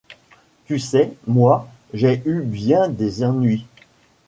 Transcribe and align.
Tu 0.65 0.79
sais, 0.79 1.11
moi, 1.27 1.67
j’ai 1.93 2.23
eu 2.25 2.41
bien 2.41 2.89
des 2.89 3.23
ennuis. 3.23 3.67